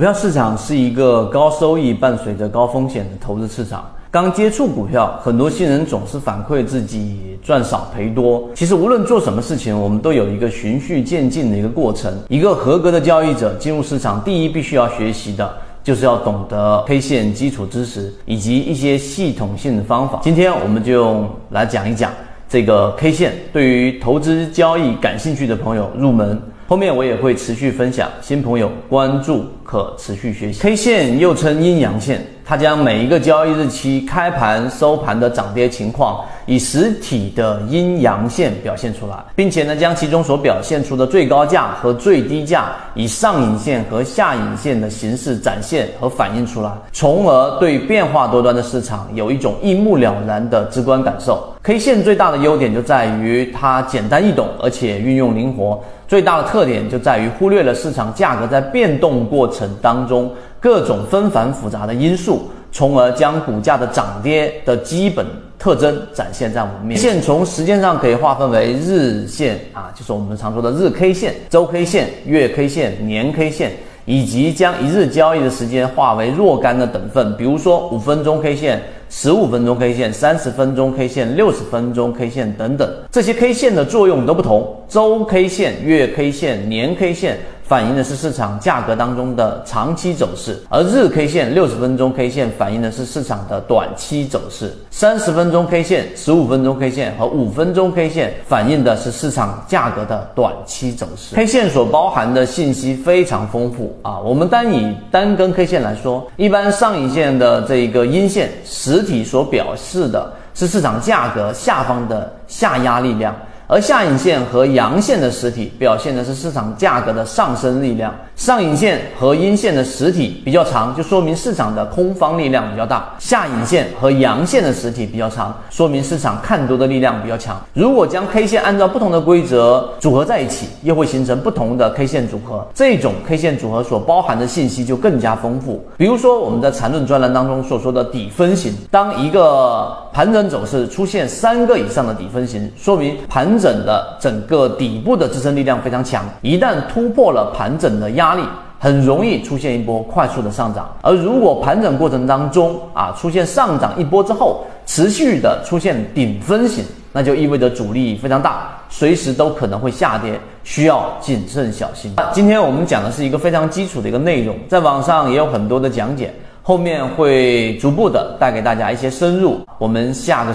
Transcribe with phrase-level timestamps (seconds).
[0.00, 3.84] 股票市场是一个高收益伴随着高风险的投资市场。
[4.10, 8.48] 刚接触股票，很多新人总是反馈自己赚少赔多。
[8.54, 12.10] 其实无论做什么事情，我们都有一个循序渐进的一个过程。
[12.30, 15.52] 一个合格的交易者进入市场，第一必须要学习的
[15.84, 20.18] 就是要懂得 K 线基础知识以及一些系统性的方法。
[20.22, 22.10] 今天我们就来讲一讲
[22.48, 26.40] 这个 K 线，对于投资交易感兴趣的朋友入门。
[26.70, 30.60] 后面我也会持续分享，新朋友关注可持续学习。
[30.62, 32.24] K 线又称阴阳线。
[32.50, 51.54] 它将每一个交易日期开盘、收盘的涨跌情况，以实体的阴阳线表现出来，并且呢，将其中所表现出的最高价和最低价，以上影线和下影线的形式展现和反映出来，从而对变化多端的市场有一种一目了然的直观感受。
[51.62, 55.80] K 线最大的优点就在于它简单易懂，而且运用灵活。
[56.08, 60.28] 最大的特点就在于忽略了市场价格在变动过程当中
[60.60, 65.26] 各种纷繁复杂的因素，从而将股价的涨跌的基本
[65.58, 67.12] 特征展现在我们面前。
[67.12, 73.72] 线从时间上可以划分为日线啊，就是我们常说的日 K 线、周 K 线、月 K 线、年 K 线。
[74.06, 84.74] 以及将一日交易的时间化为若干的等份，比如说五分钟 K 线、十五分钟 K 线、三十分钟 K 线、六十分钟 K 线等等，这些 K 线的作用都不同。
[84.88, 87.38] 周 K 线、月 K 线、年 K 线。
[87.70, 101.36] 反映的是市场价格当中的长期走势，而日 K 线、六十分钟 K 线反映的是市场的短期走势，三十分钟 K 线、十五分钟 K 线和五分钟 K 线反映的是市场价格的短期走势。
[101.36, 113.32] K 线所包含的信息非常丰富啊，我们单以单根 K 线来说，一般上影线的这一个阴线实体所表示的是市场价格下方的下压力量。
[113.72, 118.12] 而下影线和阳线的实体表现的是市场价格的上升力量。
[118.34, 127.60] 上影线和阴线的实体比较长，就说明市场的空方力量比较大；下影线和阳线的实体比较长，说明市场看多的力量比较强。
[127.72, 132.66] 如果将 K 线按照不同的规则组合在一起，又会形成不同的 K 线组合。
[132.74, 135.84] 这种 K 线组合所包含的信息就更加丰富。
[135.96, 146.24] 比如说我们在缠论专栏当中所说的底分型，当一个盘整走势出现三个以上的底分型，说明盘整的整个底部的支撑力量非常强。
[146.40, 148.42] 一旦突破了盘整的压，力
[148.78, 156.82] 很容易出现一波快速的上涨，而如果盘整过程当中啊出现上涨一波之后，持续的出现顶分型，
[157.12, 162.14] 那就意味着阻力非常大，随时都可能会下跌，需要谨慎小心。
[162.32, 166.32] 今天我们讲的是一个非常基础的一个内容，在网上也有很多的讲解，
[166.62, 169.60] 后面会逐步的带给大家一些深入。
[169.78, 170.54] 我们下个